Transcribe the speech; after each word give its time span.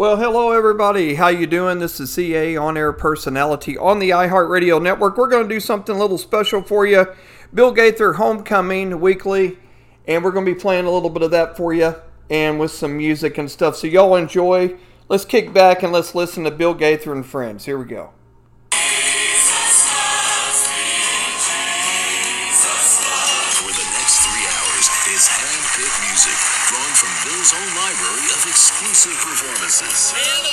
Well, 0.00 0.16
hello 0.16 0.52
everybody. 0.52 1.16
How 1.16 1.28
you 1.28 1.46
doing? 1.46 1.78
This 1.78 2.00
is 2.00 2.10
CA 2.10 2.56
on 2.56 2.78
air 2.78 2.90
personality 2.90 3.76
on 3.76 3.98
the 3.98 4.08
iHeartRadio 4.08 4.80
network. 4.80 5.18
We're 5.18 5.28
going 5.28 5.46
to 5.46 5.54
do 5.54 5.60
something 5.60 5.94
a 5.94 5.98
little 5.98 6.16
special 6.16 6.62
for 6.62 6.86
you. 6.86 7.04
Bill 7.52 7.70
Gaither 7.70 8.14
Homecoming 8.14 8.98
Weekly, 8.98 9.58
and 10.08 10.24
we're 10.24 10.30
going 10.30 10.46
to 10.46 10.54
be 10.54 10.58
playing 10.58 10.86
a 10.86 10.90
little 10.90 11.10
bit 11.10 11.22
of 11.22 11.32
that 11.32 11.54
for 11.54 11.74
you 11.74 11.96
and 12.30 12.58
with 12.58 12.70
some 12.70 12.96
music 12.96 13.36
and 13.36 13.50
stuff. 13.50 13.76
So 13.76 13.88
y'all 13.88 14.16
enjoy. 14.16 14.74
Let's 15.10 15.26
kick 15.26 15.52
back 15.52 15.82
and 15.82 15.92
let's 15.92 16.14
listen 16.14 16.44
to 16.44 16.50
Bill 16.50 16.72
Gaither 16.72 17.12
and 17.12 17.26
friends. 17.26 17.66
Here 17.66 17.76
we 17.76 17.84
go. 17.84 18.14
Exclusive 28.50 29.12
performances. 29.20 29.59
Now, 29.70 30.49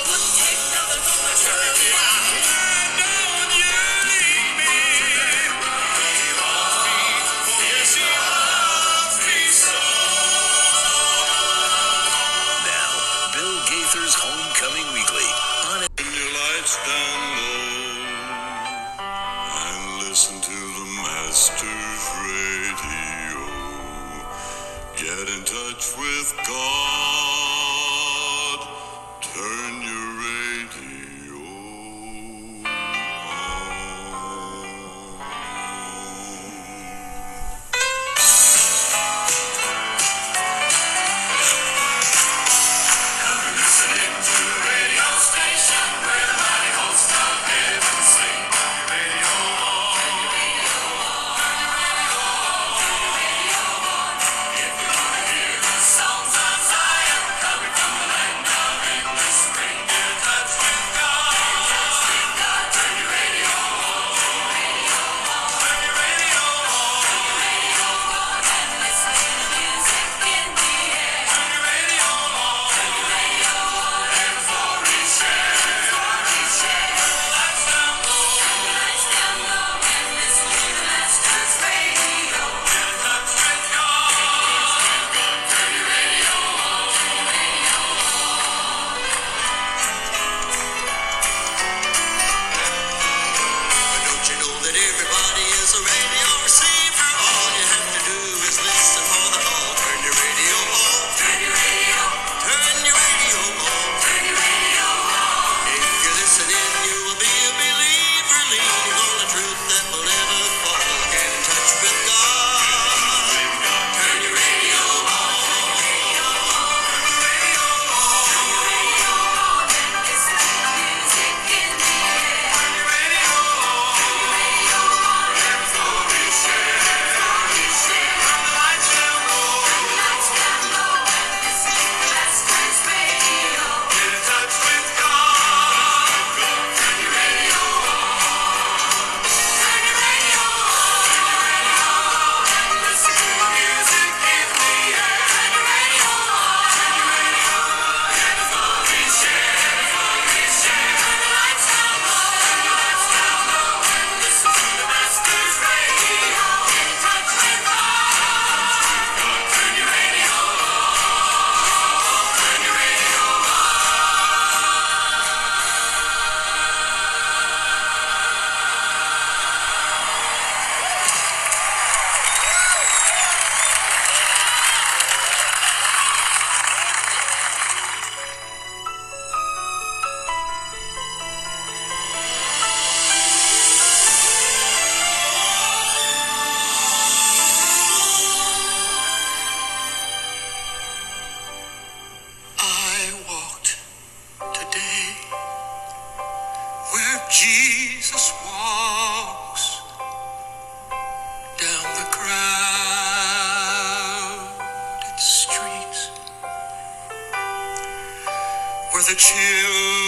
the 209.08 209.14
children 209.14 210.07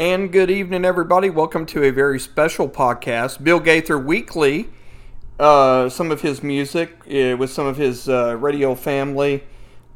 And 0.00 0.32
good 0.32 0.50
evening, 0.50 0.86
everybody. 0.86 1.28
Welcome 1.28 1.66
to 1.66 1.82
a 1.82 1.90
very 1.90 2.18
special 2.18 2.70
podcast. 2.70 3.44
Bill 3.44 3.60
Gaither 3.60 3.98
Weekly. 3.98 4.70
Uh, 5.38 5.90
some 5.90 6.10
of 6.10 6.22
his 6.22 6.42
music 6.42 7.00
uh, 7.00 7.36
with 7.36 7.50
some 7.50 7.66
of 7.66 7.76
his 7.76 8.08
uh, 8.08 8.34
radio 8.38 8.74
family 8.74 9.44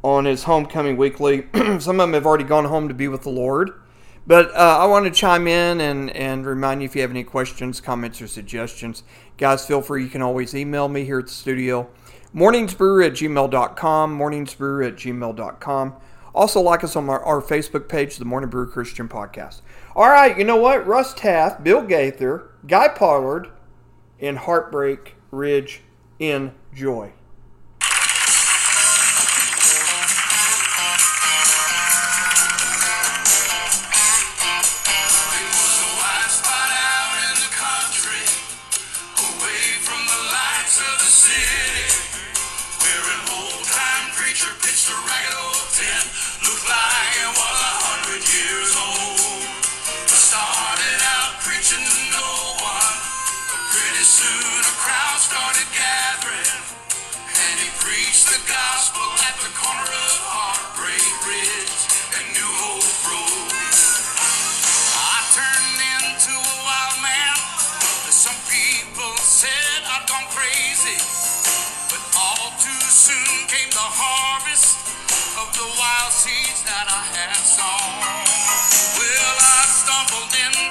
on 0.02 0.26
his 0.26 0.42
Homecoming 0.42 0.98
Weekly. 0.98 1.46
some 1.54 1.98
of 1.98 2.04
them 2.04 2.12
have 2.12 2.26
already 2.26 2.44
gone 2.44 2.66
home 2.66 2.88
to 2.88 2.92
be 2.92 3.08
with 3.08 3.22
the 3.22 3.30
Lord. 3.30 3.80
But 4.26 4.54
uh, 4.54 4.76
I 4.78 4.84
want 4.84 5.06
to 5.06 5.10
chime 5.10 5.46
in 5.46 5.80
and, 5.80 6.10
and 6.10 6.44
remind 6.44 6.82
you 6.82 6.84
if 6.84 6.94
you 6.94 7.00
have 7.00 7.10
any 7.10 7.24
questions, 7.24 7.80
comments, 7.80 8.20
or 8.20 8.26
suggestions, 8.26 9.04
guys, 9.38 9.66
feel 9.66 9.80
free. 9.80 10.04
You 10.04 10.10
can 10.10 10.20
always 10.20 10.54
email 10.54 10.86
me 10.86 11.06
here 11.06 11.20
at 11.20 11.28
the 11.28 11.32
studio. 11.32 11.88
Morningsbrew 12.34 13.06
at 13.06 13.12
gmail.com. 13.12 14.18
Morningsbrew 14.18 14.86
at 14.86 14.96
gmail.com. 14.96 15.94
Also, 16.34 16.60
like 16.60 16.82
us 16.82 16.96
on 16.96 17.08
our, 17.08 17.24
our 17.24 17.40
Facebook 17.40 17.88
page, 17.88 18.16
the 18.16 18.24
Morning 18.24 18.50
Brew 18.50 18.68
Christian 18.68 19.08
Podcast. 19.08 19.60
All 19.96 20.08
right, 20.08 20.36
you 20.36 20.42
know 20.42 20.56
what? 20.56 20.86
Russ 20.88 21.14
Taff, 21.14 21.62
Bill 21.62 21.82
Gaither, 21.82 22.50
Guy 22.66 22.88
Pollard, 22.88 23.48
and 24.18 24.38
Heartbreak 24.38 25.14
Ridge 25.30 25.82
Enjoy. 26.18 27.06
It 27.06 27.14
the 58.34 58.50
gospel 58.50 59.06
at 59.30 59.36
the 59.46 59.52
corner 59.54 59.94
of 59.94 60.18
Heartbreak 60.26 61.06
Ridge 61.22 61.78
and 62.18 62.26
New 62.34 62.50
Hope 62.66 62.90
Road. 63.06 63.46
I 64.98 65.22
turned 65.38 65.78
into 65.78 66.34
a 66.34 66.56
wild 66.66 66.98
man. 66.98 67.36
Some 68.10 68.34
people 68.50 69.14
said 69.22 69.86
I'd 69.86 70.02
gone 70.10 70.26
crazy. 70.34 70.98
But 71.94 72.02
all 72.18 72.50
too 72.58 72.82
soon 72.90 73.46
came 73.46 73.70
the 73.70 73.86
harvest 74.02 74.82
of 75.38 75.54
the 75.54 75.68
wild 75.78 76.10
seeds 76.10 76.66
that 76.66 76.90
I 76.90 77.02
had 77.14 77.38
sown. 77.38 78.02
Well, 78.98 79.36
I 79.46 79.62
stumbled 79.78 80.34
into 80.34 80.63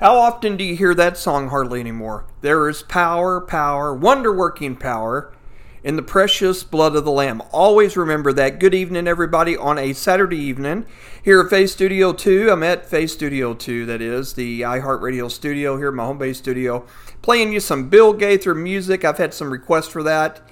How 0.00 0.16
often 0.16 0.56
do 0.56 0.62
you 0.62 0.76
hear 0.76 0.94
that 0.94 1.16
song 1.16 1.48
hardly 1.48 1.80
anymore? 1.80 2.24
There 2.40 2.68
is 2.68 2.84
power, 2.84 3.40
power, 3.40 3.92
wonder 3.92 4.32
working 4.32 4.76
power 4.76 5.34
in 5.82 5.96
the 5.96 6.02
precious 6.02 6.62
blood 6.62 6.94
of 6.94 7.04
the 7.04 7.10
Lamb. 7.10 7.42
Always 7.50 7.96
remember 7.96 8.32
that. 8.34 8.60
Good 8.60 8.74
evening, 8.74 9.08
everybody, 9.08 9.56
on 9.56 9.76
a 9.76 9.92
Saturday 9.92 10.36
evening 10.36 10.86
here 11.20 11.40
at 11.40 11.50
Face 11.50 11.72
Studio 11.72 12.12
2. 12.12 12.48
I'm 12.48 12.62
at 12.62 12.86
Face 12.86 13.12
Studio 13.12 13.54
2, 13.54 13.86
that 13.86 14.00
is, 14.00 14.34
the 14.34 14.60
iHeartRadio 14.60 15.28
studio 15.28 15.76
here, 15.76 15.90
my 15.90 16.04
home 16.04 16.18
base 16.18 16.38
studio, 16.38 16.86
playing 17.20 17.52
you 17.52 17.58
some 17.58 17.88
Bill 17.88 18.12
Gaither 18.12 18.54
music. 18.54 19.04
I've 19.04 19.18
had 19.18 19.34
some 19.34 19.50
requests 19.50 19.88
for 19.88 20.04
that. 20.04 20.48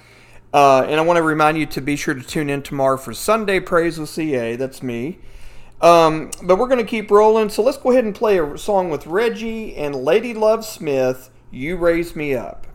Uh, 0.53 0.81
and 0.81 0.99
I 0.99 1.03
want 1.03 1.17
to 1.17 1.23
remind 1.23 1.57
you 1.57 1.65
to 1.67 1.79
be 1.79 1.95
sure 1.95 2.13
to 2.13 2.21
tune 2.21 2.49
in 2.49 2.63
tomorrow 2.63 2.97
for 2.97 3.13
Sunday 3.13 3.61
Praise 3.61 3.97
with 3.97 4.09
CA. 4.09 4.57
That's 4.57 4.83
me. 4.83 5.19
Um, 5.81 6.31
but 6.43 6.57
we're 6.57 6.67
going 6.67 6.83
to 6.83 6.89
keep 6.89 7.11
rolling. 7.11 7.49
So 7.49 7.61
let's 7.61 7.77
go 7.77 7.91
ahead 7.91 8.03
and 8.03 8.15
play 8.15 8.39
a 8.39 8.57
song 8.57 8.89
with 8.89 9.05
Reggie 9.05 9.75
and 9.75 9.95
Ladye 9.95 10.33
Love 10.33 10.65
Smith, 10.65 11.29
You 11.51 11.77
Raise 11.77 12.15
Me 12.15 12.33
Up. 12.35 12.67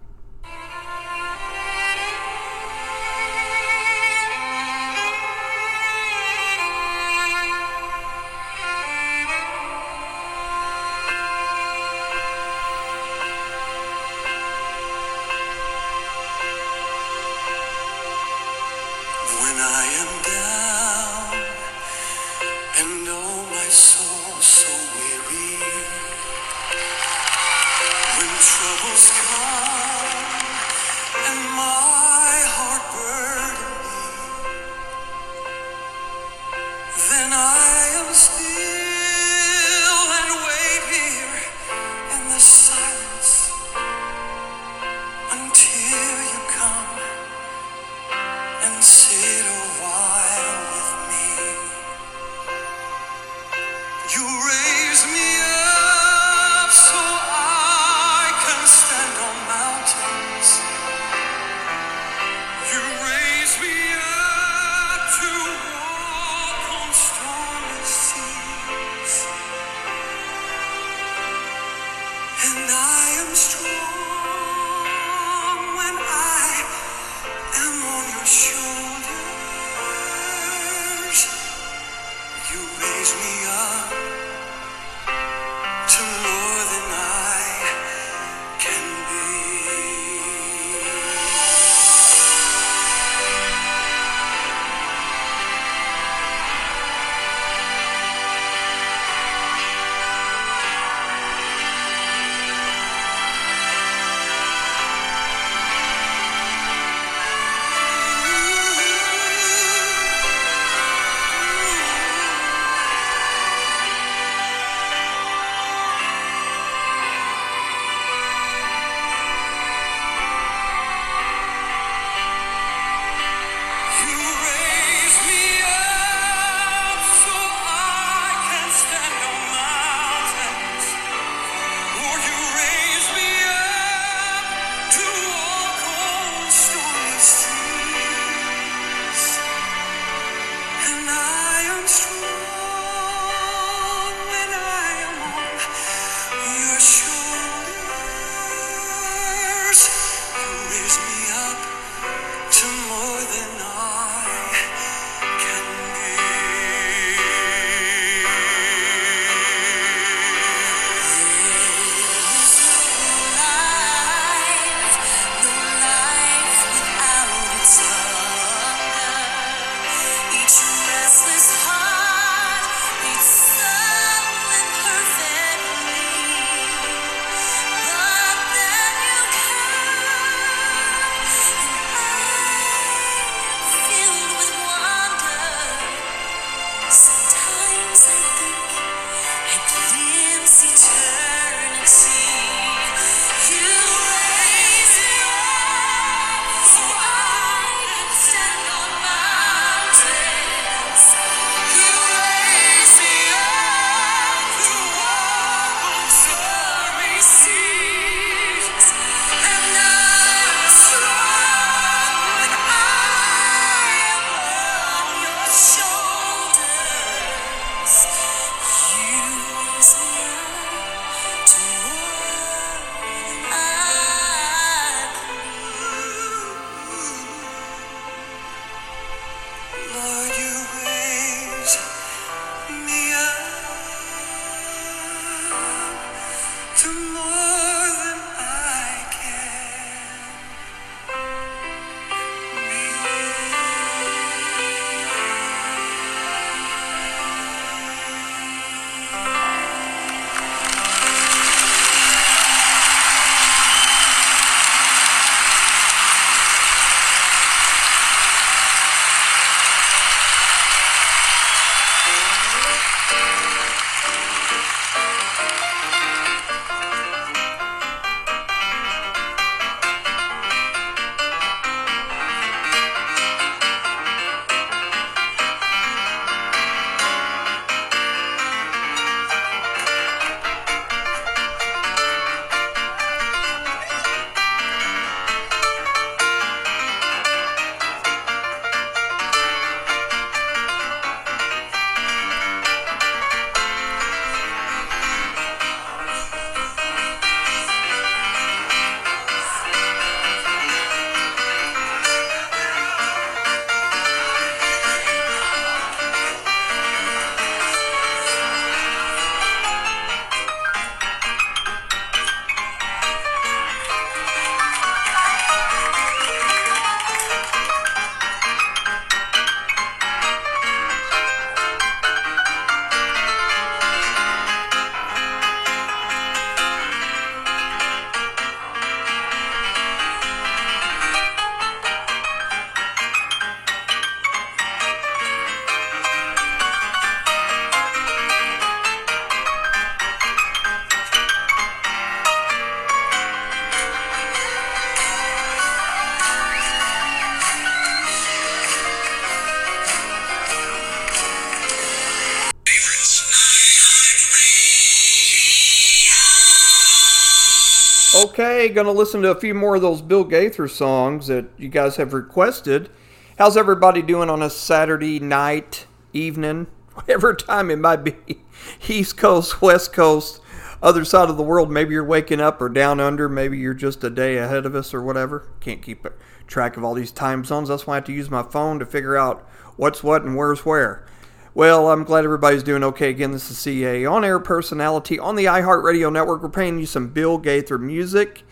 Okay, 358.15 358.69
gonna 358.69 358.93
listen 358.93 359.23
to 359.23 359.31
a 359.31 359.41
few 359.41 359.55
more 359.55 359.77
of 359.77 359.83
those 359.83 360.03
Bill 360.03 360.25
Gaither 360.25 360.69
songs 360.69 361.29
that 361.29 361.47
you 361.57 361.71
guys 361.71 361.97
have 361.97 362.13
requested. 362.13 362.91
How's 363.39 363.57
everybody 363.57 364.03
doing 364.03 364.29
on 364.29 364.43
a 364.43 364.51
Saturday 364.51 365.19
night, 365.19 365.87
evening, 366.13 366.67
whatever 366.93 367.33
time 367.33 367.71
it 367.71 367.79
might 367.79 368.05
be? 368.05 368.43
East 368.87 369.17
Coast, 369.17 369.63
West 369.63 369.95
Coast, 369.95 370.43
other 370.83 371.07
side 371.07 371.31
of 371.31 371.39
the 371.39 371.43
world. 371.43 371.71
Maybe 371.71 371.95
you're 371.95 372.05
waking 372.05 372.41
up 372.41 372.61
or 372.61 372.69
down 372.69 373.01
under. 373.01 373.31
Maybe 373.31 373.57
you're 373.57 373.73
just 373.73 374.05
a 374.05 374.11
day 374.11 374.37
ahead 374.37 374.67
of 374.67 374.75
us 374.75 374.93
or 374.93 375.01
whatever. 375.01 375.49
Can't 375.61 375.81
keep 375.81 376.07
track 376.47 376.77
of 376.77 376.85
all 376.85 376.93
these 376.93 377.13
time 377.13 377.47
zones. 377.47 377.71
That's 377.71 377.87
why 377.87 377.95
I 377.95 377.97
have 377.97 378.05
to 378.05 378.13
use 378.13 378.29
my 378.29 378.43
phone 378.43 378.79
to 378.81 378.85
figure 378.85 379.17
out 379.17 379.49
what's 379.77 380.03
what 380.03 380.23
and 380.23 380.37
where's 380.37 380.67
where. 380.67 381.07
Well, 381.54 381.91
I'm 381.91 382.04
glad 382.04 382.25
everybody's 382.25 382.62
doing 382.62 382.82
okay. 382.82 383.10
Again, 383.10 383.32
this 383.32 383.50
is 383.50 383.58
CA 383.58 384.06
on 384.06 384.25
air 384.25 384.41
personality 384.41 385.19
on 385.19 385.36
the 385.36 385.45
iHeartRadio 385.45 386.10
network. 386.10 386.43
We're 386.43 386.49
playing 386.49 386.78
you 386.78 386.86
some 386.86 387.08
Bill 387.08 387.36
Gaither 387.36 387.76
music, 387.76 388.45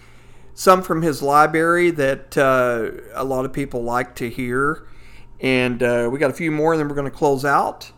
some 0.53 0.83
from 0.83 1.01
his 1.01 1.23
library 1.23 1.91
that 1.93 2.37
uh, 2.37 2.91
a 3.15 3.25
lot 3.25 3.47
of 3.47 3.55
people 3.55 3.83
like 3.83 4.15
to 4.17 4.29
hear. 4.29 4.87
And 5.41 5.83
uh, 5.83 6.11
we 6.13 6.19
got 6.19 6.31
a 6.31 6.35
few 6.35 6.51
more, 6.51 6.75
and 6.75 6.81
then 6.81 6.89
we're 6.89 6.95
going 6.95 7.11
to 7.11 7.17
close 7.17 7.43
out. 7.43 7.91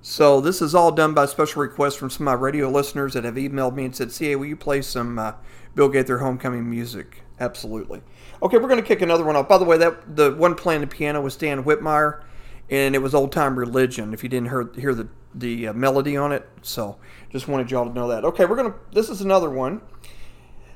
So 0.00 0.40
this 0.40 0.62
is 0.62 0.74
all 0.74 0.90
done 0.90 1.12
by 1.12 1.26
special 1.26 1.60
request 1.60 1.98
from 1.98 2.08
some 2.08 2.26
of 2.26 2.32
my 2.38 2.42
radio 2.42 2.70
listeners 2.70 3.12
that 3.12 3.24
have 3.24 3.34
emailed 3.34 3.74
me 3.74 3.84
and 3.84 3.94
said, 3.94 4.10
"CA, 4.10 4.36
will 4.36 4.46
you 4.46 4.56
play 4.56 4.80
some 4.80 5.18
uh, 5.18 5.32
Bill 5.74 5.90
Gaither 5.90 6.18
homecoming 6.18 6.70
music?" 6.70 7.22
Absolutely. 7.38 8.00
Okay, 8.42 8.56
we're 8.56 8.68
going 8.68 8.80
to 8.80 8.86
kick 8.86 9.02
another 9.02 9.24
one 9.24 9.36
off. 9.36 9.48
By 9.48 9.58
the 9.58 9.66
way, 9.66 9.76
that 9.76 10.16
the 10.16 10.32
one 10.32 10.54
playing 10.54 10.80
the 10.80 10.86
piano 10.86 11.20
was 11.20 11.36
Dan 11.36 11.64
Whitmire, 11.64 12.22
and 12.70 12.94
it 12.94 12.98
was 12.98 13.14
Old 13.14 13.32
Time 13.32 13.58
Religion. 13.58 14.12
If 14.12 14.22
you 14.22 14.28
didn't 14.28 14.48
hear 14.48 14.70
hear 14.74 14.94
the 14.94 15.08
the 15.34 15.68
uh, 15.68 15.72
melody 15.72 16.16
on 16.16 16.32
it, 16.32 16.48
so 16.62 16.96
just 17.30 17.48
wanted 17.48 17.70
y'all 17.70 17.86
to 17.86 17.92
know 17.92 18.08
that. 18.08 18.24
Okay, 18.24 18.44
we're 18.44 18.56
gonna. 18.56 18.74
This 18.92 19.08
is 19.08 19.20
another 19.20 19.50
one. 19.50 19.80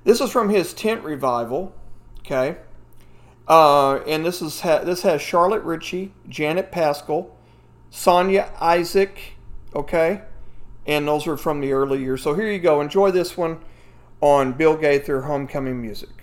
This 0.05 0.21
is 0.21 0.31
from 0.31 0.49
his 0.49 0.73
tent 0.73 1.03
revival. 1.03 1.75
Okay, 2.21 2.59
uh, 3.49 3.97
and 4.07 4.25
this 4.25 4.43
is 4.43 4.61
ha- 4.61 4.85
this 4.85 5.03
has 5.03 5.21
Charlotte 5.21 5.63
Ritchie, 5.63 6.13
Janet 6.29 6.71
Paschal, 6.71 7.37
Sonya 7.91 8.53
Isaac. 8.61 9.35
Okay, 9.75 10.23
and 10.87 11.09
those 11.09 11.27
are 11.27 11.37
from 11.37 11.61
the 11.61 11.73
early 11.73 12.01
years. 12.01 12.23
So 12.23 12.35
here 12.35 12.51
you 12.51 12.59
go. 12.59 12.81
Enjoy 12.81 13.11
this 13.11 13.37
one 13.37 13.59
on 14.21 14.53
Bill 14.53 14.77
Gaither 14.77 15.23
Homecoming 15.23 15.81
Music. 15.81 16.20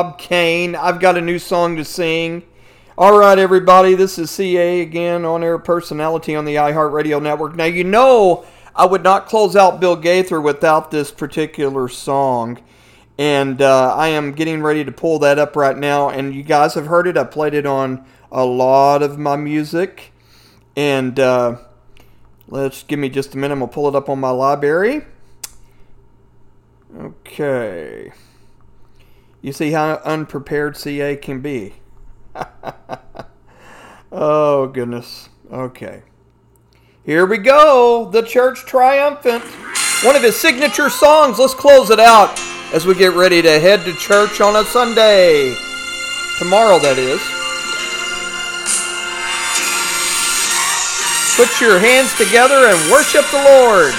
Bob 0.00 0.16
Kane. 0.16 0.74
I've 0.74 0.98
got 0.98 1.18
a 1.18 1.20
new 1.20 1.38
song 1.38 1.76
to 1.76 1.84
sing. 1.84 2.42
All 2.96 3.18
right, 3.18 3.38
everybody, 3.38 3.94
this 3.94 4.18
is 4.18 4.30
CA 4.30 4.80
again, 4.80 5.26
on 5.26 5.42
air 5.42 5.58
personality 5.58 6.34
on 6.34 6.46
the 6.46 6.54
iHeartRadio 6.54 7.20
network. 7.20 7.54
Now, 7.54 7.66
you 7.66 7.84
know, 7.84 8.46
I 8.74 8.86
would 8.86 9.02
not 9.02 9.26
close 9.26 9.56
out 9.56 9.78
Bill 9.78 9.96
Gaither 9.96 10.40
without 10.40 10.90
this 10.90 11.10
particular 11.10 11.86
song. 11.86 12.62
And 13.18 13.60
uh, 13.60 13.94
I 13.94 14.08
am 14.08 14.32
getting 14.32 14.62
ready 14.62 14.86
to 14.86 14.90
pull 14.90 15.18
that 15.18 15.38
up 15.38 15.54
right 15.54 15.76
now. 15.76 16.08
And 16.08 16.34
you 16.34 16.44
guys 16.44 16.72
have 16.72 16.86
heard 16.86 17.06
it. 17.06 17.18
I 17.18 17.24
played 17.24 17.52
it 17.52 17.66
on 17.66 18.02
a 18.32 18.46
lot 18.46 19.02
of 19.02 19.18
my 19.18 19.36
music. 19.36 20.12
And 20.76 21.20
uh, 21.20 21.58
let's 22.48 22.84
give 22.84 22.98
me 22.98 23.10
just 23.10 23.34
a 23.34 23.36
minute. 23.36 23.52
I'm 23.52 23.58
going 23.58 23.68
to 23.68 23.74
pull 23.74 23.86
it 23.86 23.94
up 23.94 24.08
on 24.08 24.18
my 24.18 24.30
library. 24.30 25.04
Okay. 26.98 28.12
You 29.42 29.52
see 29.52 29.70
how 29.70 29.94
unprepared 30.04 30.76
CA 30.76 31.16
can 31.16 31.40
be. 31.40 31.74
oh, 34.12 34.66
goodness. 34.66 35.30
Okay. 35.50 36.02
Here 37.04 37.24
we 37.24 37.38
go. 37.38 38.10
The 38.12 38.22
Church 38.22 38.66
Triumphant. 38.66 39.44
One 40.04 40.16
of 40.16 40.22
his 40.22 40.38
signature 40.38 40.90
songs. 40.90 41.38
Let's 41.38 41.54
close 41.54 41.90
it 41.90 42.00
out 42.00 42.38
as 42.74 42.86
we 42.86 42.94
get 42.94 43.14
ready 43.14 43.40
to 43.42 43.58
head 43.58 43.84
to 43.84 43.94
church 43.94 44.40
on 44.40 44.56
a 44.56 44.64
Sunday. 44.64 45.54
Tomorrow, 46.38 46.78
that 46.80 46.98
is. 46.98 47.20
Put 51.36 51.60
your 51.60 51.78
hands 51.78 52.14
together 52.16 52.66
and 52.66 52.90
worship 52.92 53.24
the 53.30 53.42
Lord. 53.42 53.94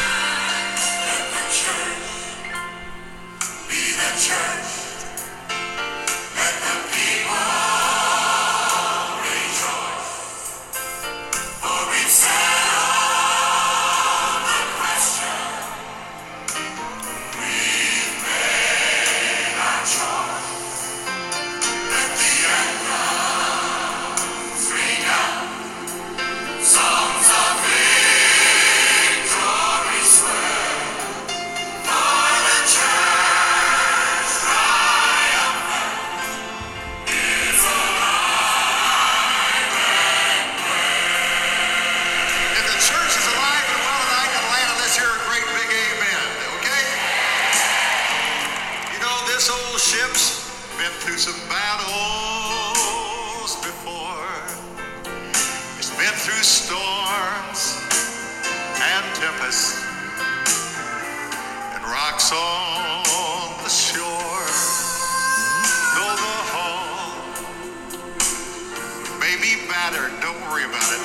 Be 69.91 69.97
battered, 69.97 70.21
don't 70.21 70.39
worry 70.41 70.63
about 70.63 70.91
it. 70.91 71.01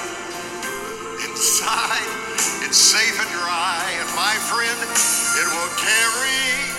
Inside, 1.28 2.07
it's 2.64 2.76
safe 2.76 3.20
and 3.20 3.30
dry, 3.30 3.93
and 3.99 4.09
my 4.14 4.34
friend, 4.47 4.78
it 5.37 5.47
will 5.53 5.70
carry 5.76 6.70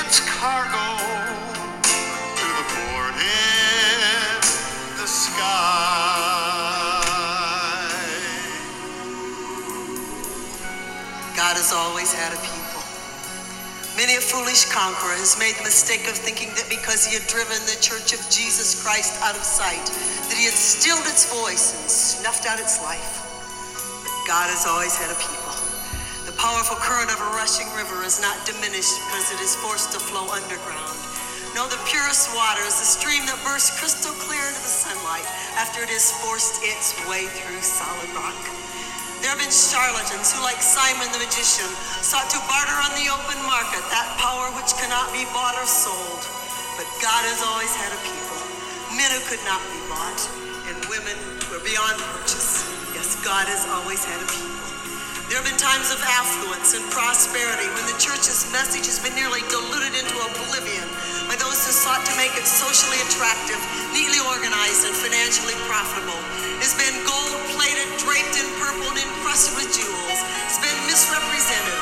its 0.00 0.20
cargo 0.38 0.98
to 2.36 2.46
the 2.56 2.64
port 2.74 3.14
in 3.14 4.40
the 4.98 5.06
sky. 5.06 5.42
God 11.36 11.56
has 11.56 11.72
always 11.72 12.12
had 12.12 12.32
a. 12.32 12.55
Many 13.96 14.20
a 14.20 14.20
foolish 14.20 14.68
conqueror 14.68 15.16
has 15.16 15.40
made 15.40 15.56
the 15.56 15.64
mistake 15.64 16.04
of 16.04 16.20
thinking 16.20 16.52
that 16.60 16.68
because 16.68 17.08
he 17.08 17.16
had 17.16 17.24
driven 17.32 17.56
the 17.64 17.80
church 17.80 18.12
of 18.12 18.20
Jesus 18.28 18.76
Christ 18.84 19.16
out 19.24 19.32
of 19.32 19.40
sight, 19.40 19.88
that 20.28 20.36
he 20.36 20.44
had 20.44 20.52
stilled 20.52 21.08
its 21.08 21.24
voice 21.32 21.72
and 21.72 21.88
snuffed 21.88 22.44
out 22.44 22.60
its 22.60 22.76
life. 22.84 23.24
But 24.04 24.12
God 24.28 24.52
has 24.52 24.68
always 24.68 24.92
had 24.92 25.08
a 25.08 25.16
people. 25.16 25.48
The 26.28 26.36
powerful 26.36 26.76
current 26.76 27.08
of 27.08 27.24
a 27.24 27.30
rushing 27.40 27.72
river 27.72 28.04
is 28.04 28.20
not 28.20 28.36
diminished 28.44 29.00
because 29.08 29.32
it 29.32 29.40
is 29.40 29.56
forced 29.64 29.96
to 29.96 29.98
flow 29.98 30.28
underground. 30.28 30.92
No, 31.56 31.64
the 31.64 31.80
purest 31.88 32.36
water 32.36 32.60
is 32.68 32.76
the 32.76 32.84
stream 32.84 33.24
that 33.24 33.40
bursts 33.48 33.80
crystal 33.80 34.12
clear 34.28 34.44
into 34.44 34.60
the 34.60 34.76
sunlight 34.76 35.24
after 35.56 35.80
it 35.80 35.88
has 35.88 36.12
forced 36.20 36.60
its 36.60 36.92
way 37.08 37.32
through 37.32 37.64
solid 37.64 38.12
rock. 38.12 38.36
There 39.24 39.32
have 39.32 39.40
been 39.40 39.52
charlatans 39.52 40.32
who, 40.32 40.44
like 40.44 40.60
Simon 40.60 41.08
the 41.10 41.20
magician, 41.20 41.68
sought 42.04 42.28
to 42.30 42.40
barter 42.46 42.76
on 42.84 42.92
the 43.00 43.08
open 43.08 43.40
market 43.48 43.80
that 43.88 44.06
power 44.20 44.52
which 44.52 44.76
cannot 44.76 45.08
be 45.10 45.24
bought 45.32 45.56
or 45.56 45.64
sold. 45.64 46.22
But 46.76 46.84
God 47.00 47.24
has 47.24 47.40
always 47.40 47.72
had 47.72 47.90
a 47.96 48.00
people, 48.04 48.40
men 48.92 49.08
who 49.16 49.22
could 49.24 49.42
not 49.48 49.64
be 49.72 49.80
bought, 49.88 50.20
and 50.68 50.76
women 50.92 51.16
who 51.48 51.56
are 51.56 51.64
beyond 51.64 51.96
purchase. 52.12 52.68
Yes, 52.92 53.16
God 53.24 53.48
has 53.48 53.64
always 53.72 54.04
had 54.04 54.20
a 54.20 54.28
people. 54.28 54.56
There 55.26 55.42
have 55.42 55.48
been 55.48 55.58
times 55.58 55.90
of 55.90 55.98
affluence 56.06 56.78
and 56.78 56.86
prosperity 56.94 57.66
when 57.74 57.82
the 57.90 57.98
church's 57.98 58.46
message 58.54 58.86
has 58.86 59.02
been 59.02 59.16
nearly 59.18 59.42
diluted 59.50 59.98
into 59.98 60.14
oblivion 60.22 60.86
by 61.26 61.34
those 61.34 61.66
who 61.66 61.74
sought 61.74 62.06
to 62.06 62.14
make 62.14 62.30
it 62.38 62.46
socially 62.46 63.02
attractive, 63.10 63.58
neatly 63.90 64.22
organized, 64.22 64.86
and 64.86 64.94
financially 64.94 65.58
profitable. 65.66 66.14
It's 66.62 66.78
been 66.78 66.94
gold 67.02 67.25
draped 67.98 68.36
in 68.36 68.46
purple, 68.60 68.88
and 68.92 68.98
encrusted 69.00 69.56
with 69.56 69.72
jewels. 69.72 70.20
It's 70.44 70.60
been 70.60 70.76
misrepresented, 70.86 71.75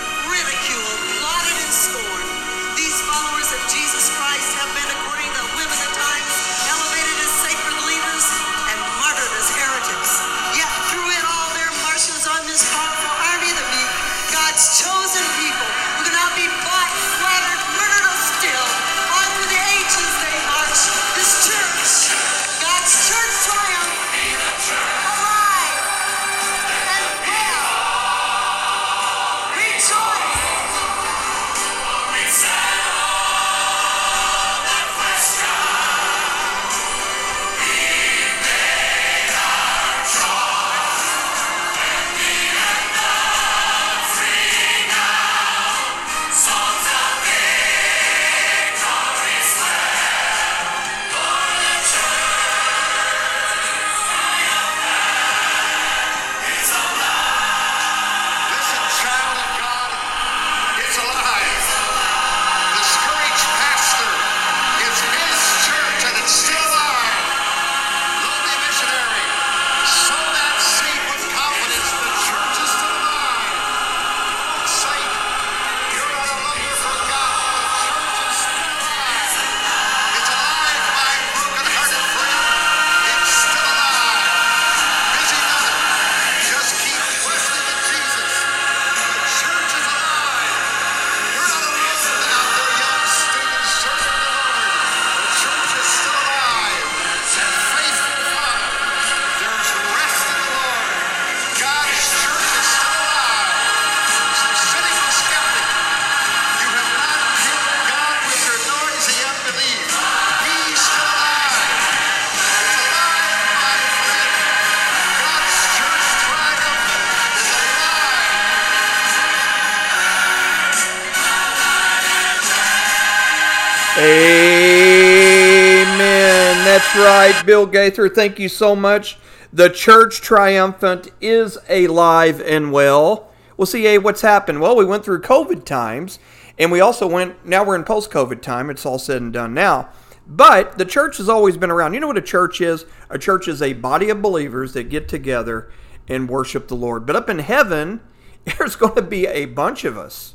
right, 127.30 127.46
Bill 127.46 127.66
Gaither. 127.66 128.08
Thank 128.08 128.38
you 128.38 128.48
so 128.48 128.76
much. 128.76 129.18
The 129.52 129.70
church 129.70 130.20
triumphant 130.20 131.08
is 131.20 131.56
alive 131.68 132.40
and 132.40 132.72
well. 132.72 133.30
Well, 133.56 133.66
see, 133.66 133.84
hey, 133.84 133.98
what's 133.98 134.20
happened? 134.20 134.60
Well, 134.60 134.76
we 134.76 134.84
went 134.84 135.04
through 135.04 135.22
COVID 135.22 135.64
times, 135.64 136.18
and 136.58 136.70
we 136.70 136.80
also 136.80 137.06
went. 137.06 137.46
Now 137.46 137.64
we're 137.64 137.76
in 137.76 137.84
post-COVID 137.84 138.42
time. 138.42 138.68
It's 138.68 138.84
all 138.84 138.98
said 138.98 139.22
and 139.22 139.32
done 139.32 139.54
now. 139.54 139.88
But 140.26 140.76
the 140.76 140.84
church 140.84 141.18
has 141.18 141.28
always 141.28 141.56
been 141.56 141.70
around. 141.70 141.94
You 141.94 142.00
know 142.00 142.08
what 142.08 142.18
a 142.18 142.22
church 142.22 142.60
is? 142.60 142.84
A 143.10 143.18
church 143.18 143.46
is 143.46 143.62
a 143.62 143.74
body 143.74 144.10
of 144.10 144.20
believers 144.20 144.72
that 144.72 144.84
get 144.84 145.08
together 145.08 145.70
and 146.08 146.28
worship 146.28 146.68
the 146.68 146.76
Lord. 146.76 147.06
But 147.06 147.16
up 147.16 147.28
in 147.28 147.38
heaven, 147.38 148.00
there's 148.44 148.76
going 148.76 148.96
to 148.96 149.02
be 149.02 149.26
a 149.26 149.46
bunch 149.46 149.84
of 149.84 149.96
us. 149.96 150.34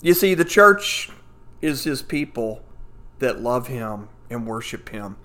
You 0.00 0.14
see, 0.14 0.34
the 0.34 0.44
church 0.44 1.10
is 1.60 1.84
his 1.84 2.02
people 2.02 2.62
that 3.18 3.40
love 3.40 3.66
him 3.66 4.08
and 4.30 4.46
worship 4.46 4.90
him. 4.90 5.16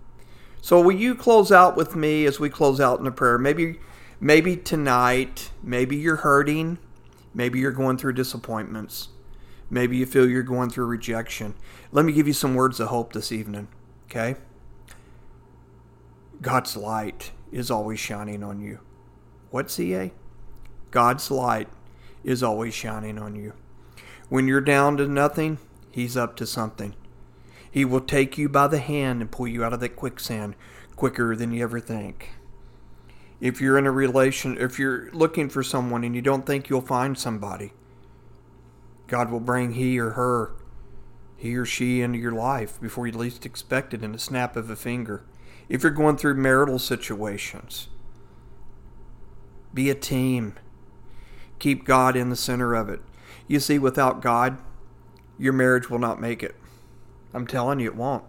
So 0.61 0.81
will 0.81 0.95
you 0.95 1.15
close 1.15 1.51
out 1.51 1.75
with 1.75 1.95
me 1.95 2.25
as 2.25 2.39
we 2.39 2.49
close 2.49 2.79
out 2.79 2.99
in 2.99 3.07
a 3.07 3.11
prayer? 3.11 3.37
Maybe 3.37 3.79
maybe 4.19 4.57
tonight, 4.57 5.51
maybe 5.63 5.95
you're 5.95 6.17
hurting, 6.17 6.77
maybe 7.33 7.59
you're 7.59 7.71
going 7.71 7.97
through 7.97 8.13
disappointments. 8.13 9.09
Maybe 9.69 9.97
you 9.97 10.05
feel 10.05 10.27
you're 10.27 10.41
going 10.41 10.69
through 10.69 10.85
rejection. 10.85 11.53
Let 11.91 12.03
me 12.03 12.11
give 12.11 12.27
you 12.27 12.33
some 12.33 12.55
words 12.55 12.79
of 12.79 12.87
hope 12.87 13.13
this 13.13 13.31
evening, 13.31 13.67
okay? 14.05 14.35
God's 16.41 16.75
light 16.75 17.31
is 17.51 17.69
always 17.69 17.99
shining 17.99 18.43
on 18.43 18.61
you. 18.61 18.79
What's 19.51 19.75
CA? 19.75 20.11
God's 20.89 21.29
light 21.29 21.67
is 22.23 22.41
always 22.41 22.73
shining 22.73 23.19
on 23.19 23.35
you. 23.35 23.53
When 24.29 24.47
you're 24.47 24.61
down 24.61 24.97
to 24.97 25.07
nothing, 25.07 25.59
He's 25.91 26.17
up 26.17 26.35
to 26.37 26.45
something. 26.45 26.95
He 27.71 27.85
will 27.85 28.01
take 28.01 28.37
you 28.37 28.49
by 28.49 28.67
the 28.67 28.79
hand 28.79 29.21
and 29.21 29.31
pull 29.31 29.47
you 29.47 29.63
out 29.63 29.73
of 29.73 29.79
that 29.79 29.95
quicksand 29.95 30.55
quicker 30.95 31.35
than 31.35 31.51
you 31.51 31.63
ever 31.63 31.79
think. 31.79 32.31
If 33.39 33.61
you're 33.61 33.77
in 33.77 33.85
a 33.85 33.91
relation, 33.91 34.57
if 34.57 34.79
you're 34.79 35.09
looking 35.11 35.49
for 35.49 35.63
someone 35.63 36.03
and 36.03 36.15
you 36.15 36.21
don't 36.21 36.45
think 36.45 36.69
you'll 36.69 36.81
find 36.81 37.17
somebody, 37.17 37.73
God 39.07 39.31
will 39.31 39.39
bring 39.39 39.73
he 39.73 39.97
or 39.99 40.11
her, 40.11 40.55
he 41.37 41.55
or 41.55 41.65
she 41.65 42.01
into 42.01 42.19
your 42.19 42.33
life 42.33 42.81
before 42.81 43.07
you 43.07 43.13
least 43.13 43.45
expect 43.45 43.93
it 43.93 44.03
in 44.03 44.13
a 44.13 44.19
snap 44.19 44.55
of 44.55 44.69
a 44.69 44.75
finger. 44.75 45.23
If 45.69 45.83
you're 45.83 45.91
going 45.91 46.17
through 46.17 46.35
marital 46.35 46.79
situations, 46.79 47.87
be 49.73 49.89
a 49.89 49.95
team. 49.95 50.55
Keep 51.59 51.85
God 51.85 52.15
in 52.15 52.29
the 52.29 52.35
center 52.35 52.73
of 52.73 52.89
it. 52.89 53.01
You 53.47 53.59
see, 53.59 53.79
without 53.79 54.21
God, 54.21 54.57
your 55.37 55.53
marriage 55.53 55.89
will 55.89 55.99
not 55.99 56.19
make 56.19 56.43
it. 56.43 56.55
I'm 57.33 57.47
telling 57.47 57.79
you, 57.79 57.87
it 57.87 57.95
won't. 57.95 58.23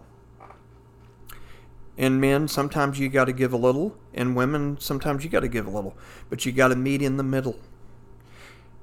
And 1.97 2.21
men, 2.21 2.47
sometimes 2.47 2.99
you 2.99 3.09
got 3.09 3.25
to 3.25 3.33
give 3.33 3.53
a 3.53 3.57
little, 3.57 3.97
and 4.13 4.35
women, 4.35 4.77
sometimes 4.79 5.23
you 5.23 5.29
got 5.29 5.41
to 5.41 5.47
give 5.47 5.67
a 5.67 5.69
little, 5.69 5.95
but 6.29 6.45
you 6.45 6.51
got 6.51 6.69
to 6.69 6.75
meet 6.75 7.01
in 7.01 7.17
the 7.17 7.23
middle. 7.23 7.59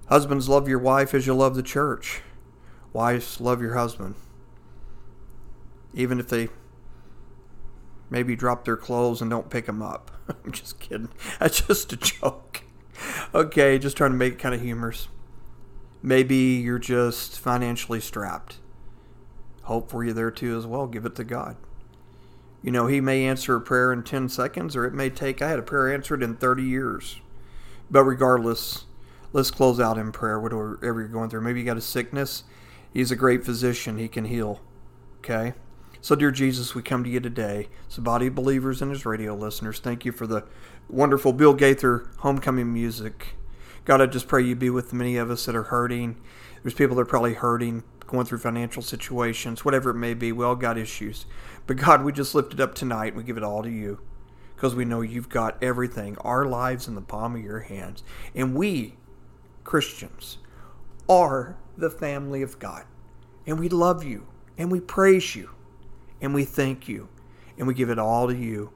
Husbands, 0.07 0.49
love 0.49 0.69
your 0.69 0.79
wife 0.79 1.15
as 1.15 1.27
you 1.27 1.35
love 1.35 1.55
the 1.55 1.63
church. 1.63 2.23
Wives, 2.93 3.41
love 3.41 3.61
your 3.61 3.75
husband. 3.75 4.15
Even 5.95 6.21
if 6.21 6.29
they 6.29 6.49
maybe 8.11 8.37
drop 8.37 8.65
their 8.65 8.77
clothes 8.77 9.21
and 9.21 9.31
don't 9.31 9.51
pick 9.51 9.67
them 9.67 9.83
up. 9.83 10.11
I'm 10.45 10.53
just 10.53 10.79
kidding. 10.79 11.11
That's 11.41 11.61
just 11.61 11.93
a 11.93 11.97
joke. 11.97 12.63
Okay, 13.35 13.79
just 13.79 13.97
trying 13.97 14.13
to 14.13 14.17
make 14.17 14.35
it 14.35 14.39
kind 14.39 14.55
of 14.55 14.61
humorous. 14.61 15.09
Maybe 16.03 16.37
you're 16.37 16.79
just 16.79 17.39
financially 17.39 18.01
strapped. 18.01 18.59
Hope 19.69 19.91
for 19.91 20.03
you 20.03 20.15
there 20.15 20.31
too 20.31 20.57
as 20.57 20.67
well. 20.67 20.87
Give 20.87 21.05
it 21.05 21.15
to 21.17 21.25
God. 21.25 21.57
You 22.63 22.71
know, 22.71 22.87
He 22.87 23.03
may 23.03 23.27
answer 23.27 23.55
a 23.55 23.61
prayer 23.61 23.93
in 23.93 24.03
10 24.03 24.31
seconds, 24.31 24.75
or 24.75 24.87
it 24.87 24.95
may 24.95 25.11
take, 25.11 25.43
I 25.43 25.51
had 25.51 25.59
a 25.59 25.63
prayer 25.63 25.93
answered 25.93 26.23
in 26.23 26.37
30 26.37 26.63
years. 26.63 27.21
But 27.91 28.05
regardless, 28.05 28.87
let's 29.35 29.51
close 29.51 29.79
out 29.79 29.99
in 29.99 30.11
prayer, 30.11 30.41
whatever 30.41 30.79
you're 30.83 31.09
going 31.09 31.29
through. 31.29 31.43
Maybe 31.43 31.61
you 31.61 31.67
got 31.67 31.77
a 31.77 31.83
sickness. 31.83 32.45
He's 32.95 33.11
a 33.11 33.17
great 33.17 33.45
physician, 33.45 33.99
He 33.99 34.09
can 34.09 34.25
heal. 34.25 34.63
Okay? 35.19 35.53
So, 36.01 36.15
dear 36.15 36.31
Jesus, 36.31 36.75
we 36.75 36.81
come 36.81 37.05
to 37.05 37.11
you 37.11 37.21
today. 37.21 37.69
A 37.95 38.01
body 38.01 38.29
of 38.29 38.35
believers 38.35 38.81
and 38.81 38.91
His 38.91 39.05
radio 39.05 39.35
listeners. 39.35 39.81
Thank 39.81 40.07
you 40.07 40.13
for 40.13 40.27
the 40.27 40.45
wonderful 40.89 41.35
Bill 41.35 41.53
Gaither 41.53 42.09
homecoming 42.21 42.73
music. 42.73 43.35
God, 43.85 44.01
I 44.01 44.07
just 44.07 44.29
pray 44.29 44.43
you 44.43 44.57
be 44.57 44.71
with 44.71 44.95
many 44.95 45.19
of 45.19 45.31
us 45.31 45.45
that 45.45 45.55
are 45.55 45.65
hurting. 45.65 46.17
There's 46.63 46.73
people 46.73 46.97
that 46.97 47.03
are 47.03 47.07
probably 47.07 47.35
hurting, 47.35 47.83
going 48.09 48.27
through 48.27 48.39
financial 48.39 48.83
situations, 48.83 49.65
whatever 49.65 49.91
it 49.91 49.95
may 49.95 50.15
be. 50.15 50.33
We 50.33 50.45
all 50.45 50.57
got 50.57 50.77
issues. 50.77 51.27
But 51.67 51.77
God, 51.77 52.03
we 52.03 52.13
just 52.13 52.35
lift 52.35 52.53
it 52.53 52.61
up 52.61 52.75
tonight. 52.75 53.09
and 53.09 53.17
We 53.17 53.23
give 53.23 53.37
it 53.37 53.45
all 53.45 53.63
to 53.63 53.71
you 53.71 54.01
because 54.57 54.75
we 54.75 54.85
know 54.85 55.03
you've 55.03 55.29
got 55.29 55.63
everything, 55.63 56.17
our 56.19 56.45
lives 56.45 56.89
in 56.89 56.97
the 56.97 57.01
palm 57.01 57.37
of 57.37 57.43
your 57.45 57.61
hands. 57.61 58.03
And 58.35 58.57
we, 58.57 58.97
Christians, 59.63 60.39
are 61.09 61.57
the 61.77 61.91
family 61.91 62.43
of 62.43 62.59
God. 62.59 62.85
And 63.47 63.61
we 63.61 63.69
love 63.69 64.03
you. 64.03 64.27
And 64.57 64.73
we 64.73 64.81
praise 64.81 65.37
you. 65.37 65.51
And 66.21 66.35
we 66.35 66.45
thank 66.45 66.89
you. 66.89 67.09
And 67.57 67.69
we 67.69 67.75
give 67.75 67.91
it 67.91 67.99
all 67.99 68.27
to 68.27 68.35
you 68.35 68.73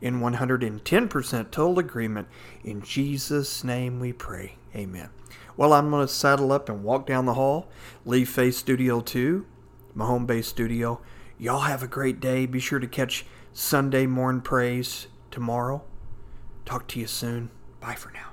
in 0.00 0.20
110% 0.20 1.50
total 1.50 1.78
agreement. 1.78 2.28
In 2.64 2.80
Jesus' 2.80 3.62
name 3.62 4.00
we 4.00 4.12
pray. 4.12 4.56
Amen. 4.74 5.10
Well, 5.56 5.72
I'm 5.72 5.90
going 5.90 6.06
to 6.06 6.12
saddle 6.12 6.52
up 6.52 6.68
and 6.68 6.84
walk 6.84 7.06
down 7.06 7.24
the 7.24 7.34
hall, 7.34 7.68
leave 8.04 8.28
Face 8.28 8.58
Studio 8.58 9.00
2, 9.00 9.46
my 9.94 10.04
home 10.04 10.26
base 10.26 10.48
studio. 10.48 11.00
Y'all 11.38 11.60
have 11.60 11.82
a 11.82 11.88
great 11.88 12.20
day. 12.20 12.44
Be 12.46 12.60
sure 12.60 12.78
to 12.78 12.86
catch 12.86 13.24
Sunday 13.52 14.06
Morning 14.06 14.42
Praise 14.42 15.06
tomorrow. 15.30 15.82
Talk 16.66 16.86
to 16.88 17.00
you 17.00 17.06
soon. 17.06 17.50
Bye 17.80 17.94
for 17.94 18.10
now. 18.12 18.25